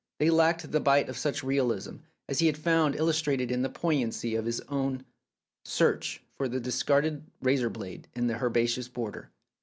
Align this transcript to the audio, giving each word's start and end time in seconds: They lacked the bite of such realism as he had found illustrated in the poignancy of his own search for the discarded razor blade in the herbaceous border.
They 0.17 0.31
lacked 0.31 0.71
the 0.71 0.79
bite 0.79 1.09
of 1.09 1.17
such 1.19 1.43
realism 1.43 1.97
as 2.27 2.39
he 2.39 2.47
had 2.47 2.57
found 2.57 2.95
illustrated 2.95 3.51
in 3.51 3.61
the 3.61 3.69
poignancy 3.69 4.33
of 4.33 4.45
his 4.47 4.59
own 4.61 5.05
search 5.63 6.23
for 6.37 6.47
the 6.47 6.59
discarded 6.59 7.23
razor 7.39 7.69
blade 7.69 8.07
in 8.15 8.25
the 8.25 8.41
herbaceous 8.43 8.87
border. 8.87 9.29